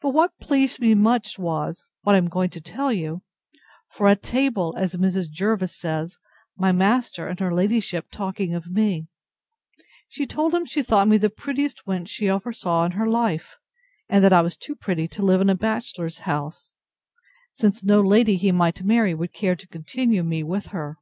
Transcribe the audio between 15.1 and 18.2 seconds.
live in a bachelor's house; since no